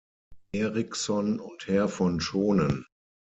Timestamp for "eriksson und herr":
0.53-1.87